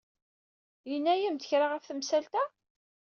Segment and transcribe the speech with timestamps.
[0.89, 2.43] Yenna-yam-d kra ɣef temsalt-a?